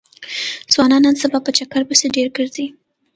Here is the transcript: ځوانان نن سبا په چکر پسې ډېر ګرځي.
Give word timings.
ځوانان 0.73 1.01
نن 1.05 1.15
سبا 1.21 1.39
په 1.45 1.51
چکر 1.57 1.81
پسې 1.89 2.07
ډېر 2.15 2.27
ګرځي. 2.37 2.65